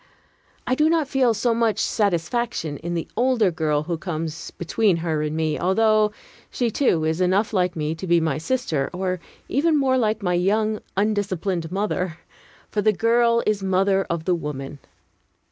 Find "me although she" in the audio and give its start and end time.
5.37-6.71